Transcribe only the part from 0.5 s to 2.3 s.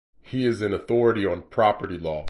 an authority on Property Law.